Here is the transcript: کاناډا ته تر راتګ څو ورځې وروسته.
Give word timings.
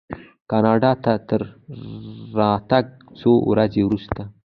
کاناډا 0.51 0.91
ته 1.03 1.13
تر 1.29 1.41
راتګ 2.39 2.85
څو 3.19 3.31
ورځې 3.49 3.81
وروسته. 3.85 4.21